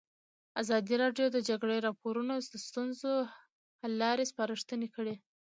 ازادي 0.61 0.95
راډیو 1.03 1.27
د 1.31 1.33
د 1.35 1.37
جګړې 1.49 1.77
راپورونه 1.87 2.33
د 2.53 2.55
ستونزو 2.67 3.11
حل 3.79 3.93
لارې 4.03 4.29
سپارښتنې 4.31 4.87
کړي. 4.95 5.15